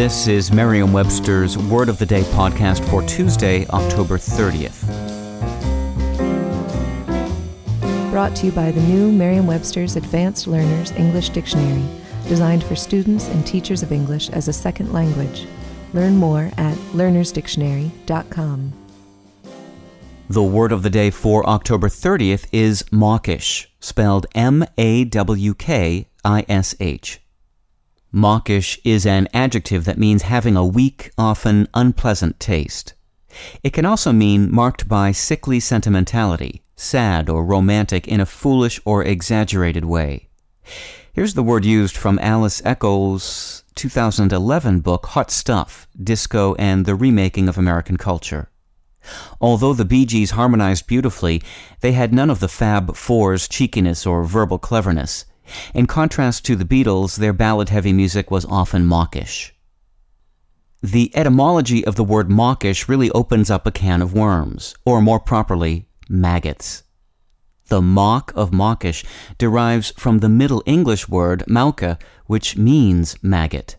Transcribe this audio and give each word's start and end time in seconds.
This 0.00 0.28
is 0.28 0.50
Merriam 0.50 0.94
Webster's 0.94 1.58
Word 1.58 1.90
of 1.90 1.98
the 1.98 2.06
Day 2.06 2.22
podcast 2.22 2.82
for 2.88 3.02
Tuesday, 3.02 3.66
October 3.66 4.16
30th. 4.16 4.80
Brought 8.10 8.34
to 8.36 8.46
you 8.46 8.52
by 8.52 8.70
the 8.70 8.80
new 8.80 9.12
Merriam 9.12 9.46
Webster's 9.46 9.96
Advanced 9.96 10.46
Learners 10.46 10.90
English 10.92 11.28
Dictionary, 11.28 11.84
designed 12.28 12.64
for 12.64 12.74
students 12.74 13.28
and 13.28 13.46
teachers 13.46 13.82
of 13.82 13.92
English 13.92 14.30
as 14.30 14.48
a 14.48 14.54
second 14.54 14.90
language. 14.94 15.46
Learn 15.92 16.16
more 16.16 16.50
at 16.56 16.78
learnersdictionary.com. 16.94 18.72
The 20.30 20.42
word 20.42 20.72
of 20.72 20.82
the 20.82 20.88
day 20.88 21.10
for 21.10 21.46
October 21.46 21.90
30th 21.90 22.46
is 22.52 22.90
mawkish, 22.90 23.70
spelled 23.80 24.24
M 24.34 24.64
A 24.78 25.04
W 25.04 25.52
K 25.52 26.08
I 26.24 26.46
S 26.48 26.74
H. 26.80 27.19
Mawkish 28.12 28.78
is 28.84 29.06
an 29.06 29.28
adjective 29.32 29.84
that 29.84 29.98
means 29.98 30.22
having 30.22 30.56
a 30.56 30.66
weak, 30.66 31.12
often 31.16 31.68
unpleasant 31.74 32.40
taste. 32.40 32.94
It 33.62 33.72
can 33.72 33.84
also 33.84 34.12
mean 34.12 34.52
marked 34.52 34.88
by 34.88 35.12
sickly 35.12 35.60
sentimentality, 35.60 36.62
sad 36.74 37.28
or 37.28 37.44
romantic 37.44 38.08
in 38.08 38.20
a 38.20 38.26
foolish 38.26 38.80
or 38.84 39.04
exaggerated 39.04 39.84
way. 39.84 40.28
Here's 41.12 41.34
the 41.34 41.42
word 41.42 41.64
used 41.64 41.96
from 41.96 42.18
Alice 42.18 42.60
Echols' 42.64 43.62
2011 43.76 44.80
book 44.80 45.06
Hot 45.06 45.30
Stuff 45.30 45.86
Disco 46.02 46.54
and 46.56 46.86
the 46.86 46.96
Remaking 46.96 47.48
of 47.48 47.58
American 47.58 47.96
Culture. 47.96 48.50
Although 49.40 49.72
the 49.72 49.84
Bee 49.84 50.04
Gees 50.04 50.32
harmonized 50.32 50.86
beautifully, 50.86 51.42
they 51.80 51.92
had 51.92 52.12
none 52.12 52.28
of 52.28 52.40
the 52.40 52.48
Fab 52.48 52.96
Four's 52.96 53.48
cheekiness 53.48 54.04
or 54.04 54.24
verbal 54.24 54.58
cleverness. 54.58 55.24
In 55.74 55.86
contrast 55.86 56.44
to 56.46 56.56
the 56.56 56.64
Beatles, 56.64 57.16
their 57.16 57.32
ballad 57.32 57.68
heavy 57.68 57.92
music 57.92 58.30
was 58.30 58.44
often 58.46 58.86
mawkish. 58.86 59.54
The 60.82 61.14
etymology 61.14 61.84
of 61.84 61.96
the 61.96 62.04
word 62.04 62.30
mawkish 62.30 62.88
really 62.88 63.10
opens 63.10 63.50
up 63.50 63.66
a 63.66 63.70
can 63.70 64.00
of 64.02 64.14
worms, 64.14 64.74
or 64.84 65.00
more 65.02 65.20
properly, 65.20 65.86
maggots. 66.08 66.84
The 67.68 67.80
mawk 67.80 68.32
of 68.34 68.52
mawkish 68.52 69.04
derives 69.38 69.92
from 69.96 70.18
the 70.18 70.28
Middle 70.28 70.62
English 70.66 71.08
word 71.08 71.44
mawke, 71.46 72.02
which 72.26 72.56
means 72.56 73.14
maggot. 73.22 73.76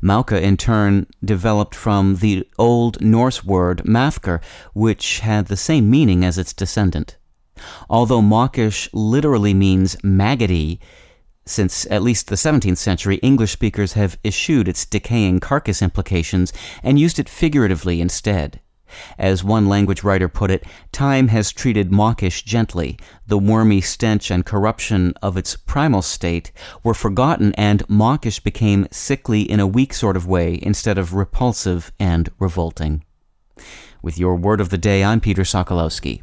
Mawke, 0.00 0.32
in 0.32 0.56
turn, 0.56 1.06
developed 1.22 1.74
from 1.74 2.16
the 2.16 2.48
Old 2.58 3.02
Norse 3.02 3.44
word 3.44 3.82
mathkr, 3.84 4.40
which 4.72 5.20
had 5.20 5.48
the 5.48 5.58
same 5.58 5.90
meaning 5.90 6.24
as 6.24 6.38
its 6.38 6.54
descendant. 6.54 7.17
Although 7.88 8.22
mawkish 8.22 8.88
literally 8.92 9.54
means 9.54 9.96
maggoty, 10.02 10.80
since 11.46 11.86
at 11.90 12.02
least 12.02 12.28
the 12.28 12.36
17th 12.36 12.76
century, 12.76 13.16
English 13.16 13.52
speakers 13.52 13.94
have 13.94 14.18
eschewed 14.24 14.68
its 14.68 14.84
decaying 14.84 15.40
carcass 15.40 15.80
implications 15.80 16.52
and 16.82 16.98
used 16.98 17.18
it 17.18 17.28
figuratively 17.28 18.00
instead. 18.00 18.60
As 19.18 19.44
one 19.44 19.68
language 19.68 20.02
writer 20.02 20.28
put 20.28 20.50
it, 20.50 20.64
time 20.92 21.28
has 21.28 21.52
treated 21.52 21.92
mawkish 21.92 22.42
gently. 22.42 22.98
The 23.26 23.38
wormy 23.38 23.80
stench 23.80 24.30
and 24.30 24.46
corruption 24.46 25.12
of 25.22 25.36
its 25.36 25.56
primal 25.56 26.02
state 26.02 26.52
were 26.82 26.94
forgotten, 26.94 27.54
and 27.56 27.88
mawkish 27.88 28.40
became 28.40 28.88
sickly 28.90 29.42
in 29.42 29.60
a 29.60 29.66
weak 29.66 29.92
sort 29.92 30.16
of 30.16 30.26
way 30.26 30.58
instead 30.62 30.98
of 30.98 31.14
repulsive 31.14 31.92
and 32.00 32.30
revolting. 32.38 33.04
With 34.00 34.18
your 34.18 34.36
word 34.36 34.60
of 34.60 34.70
the 34.70 34.78
day, 34.78 35.04
I'm 35.04 35.20
Peter 35.20 35.42
Sokolowski. 35.42 36.22